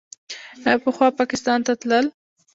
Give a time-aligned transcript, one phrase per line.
[0.65, 2.05] آیا پخوا پاکستان ته تلل؟